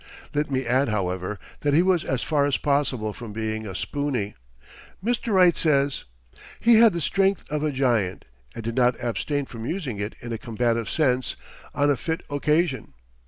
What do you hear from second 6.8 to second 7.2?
the